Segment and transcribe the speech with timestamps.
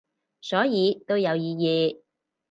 [0.41, 2.01] 所以都有意義